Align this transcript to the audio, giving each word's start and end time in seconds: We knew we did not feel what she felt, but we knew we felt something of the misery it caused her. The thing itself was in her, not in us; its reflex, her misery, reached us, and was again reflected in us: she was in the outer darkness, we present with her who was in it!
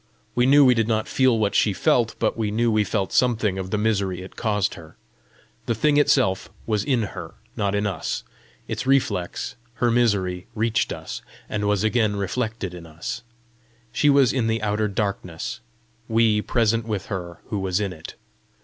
We 0.33 0.47
knew 0.47 0.65
we 0.65 0.73
did 0.73 0.87
not 0.87 1.07
feel 1.07 1.37
what 1.37 1.53
she 1.53 1.73
felt, 1.73 2.15
but 2.17 2.35
we 2.35 2.49
knew 2.49 2.71
we 2.71 2.83
felt 2.83 3.11
something 3.13 3.59
of 3.59 3.69
the 3.69 3.77
misery 3.77 4.23
it 4.23 4.35
caused 4.35 4.73
her. 4.73 4.97
The 5.67 5.75
thing 5.75 5.97
itself 5.97 6.49
was 6.65 6.83
in 6.83 7.03
her, 7.13 7.35
not 7.55 7.75
in 7.75 7.85
us; 7.85 8.23
its 8.67 8.87
reflex, 8.87 9.53
her 9.75 9.91
misery, 9.91 10.47
reached 10.55 10.91
us, 10.91 11.21
and 11.47 11.67
was 11.67 11.83
again 11.83 12.15
reflected 12.15 12.73
in 12.73 12.87
us: 12.87 13.21
she 13.93 14.09
was 14.09 14.33
in 14.33 14.47
the 14.47 14.63
outer 14.63 14.87
darkness, 14.87 15.59
we 16.07 16.41
present 16.41 16.85
with 16.87 17.05
her 17.05 17.41
who 17.49 17.59
was 17.59 17.79
in 17.79 17.93
it! 17.93 18.15